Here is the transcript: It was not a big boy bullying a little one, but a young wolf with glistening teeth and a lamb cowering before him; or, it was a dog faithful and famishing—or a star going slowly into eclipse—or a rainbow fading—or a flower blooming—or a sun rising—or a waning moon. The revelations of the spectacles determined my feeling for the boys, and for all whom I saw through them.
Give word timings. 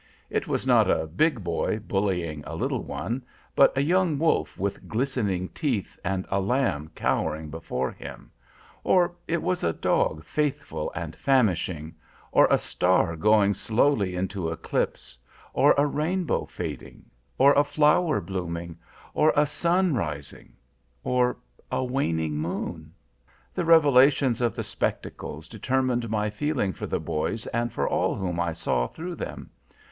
It 0.31 0.47
was 0.47 0.65
not 0.65 0.89
a 0.89 1.05
big 1.05 1.43
boy 1.43 1.77
bullying 1.77 2.43
a 2.47 2.55
little 2.55 2.81
one, 2.81 3.23
but 3.55 3.71
a 3.77 3.83
young 3.83 4.17
wolf 4.17 4.57
with 4.57 4.87
glistening 4.87 5.49
teeth 5.49 5.95
and 6.03 6.25
a 6.31 6.39
lamb 6.41 6.89
cowering 6.95 7.51
before 7.51 7.91
him; 7.91 8.31
or, 8.83 9.13
it 9.27 9.43
was 9.43 9.63
a 9.63 9.71
dog 9.73 10.23
faithful 10.23 10.91
and 10.95 11.15
famishing—or 11.15 12.47
a 12.49 12.57
star 12.57 13.15
going 13.15 13.53
slowly 13.53 14.15
into 14.15 14.49
eclipse—or 14.49 15.75
a 15.77 15.85
rainbow 15.85 16.45
fading—or 16.45 17.53
a 17.53 17.63
flower 17.63 18.19
blooming—or 18.19 19.31
a 19.35 19.45
sun 19.45 19.93
rising—or 19.93 21.37
a 21.71 21.83
waning 21.83 22.37
moon. 22.39 22.91
The 23.53 23.65
revelations 23.65 24.41
of 24.41 24.55
the 24.55 24.63
spectacles 24.63 25.47
determined 25.47 26.09
my 26.09 26.31
feeling 26.31 26.73
for 26.73 26.87
the 26.87 26.99
boys, 26.99 27.45
and 27.45 27.71
for 27.71 27.87
all 27.87 28.15
whom 28.15 28.39
I 28.39 28.53
saw 28.53 28.87
through 28.87 29.13
them. 29.17 29.51